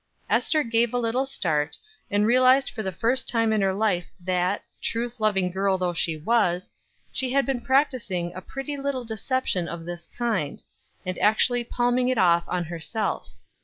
[0.31, 1.77] Ester gave a little start,
[2.09, 6.17] and realized for the first time in her life that, truth loving girl though she
[6.17, 6.71] was,
[7.11, 10.63] she had been practicing a pretty little deception of this kind,
[11.05, 13.27] and actually palming it off on herself.